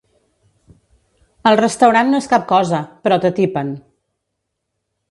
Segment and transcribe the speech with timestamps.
[1.51, 3.75] El restaurant no és cap cosa, però t'atipen.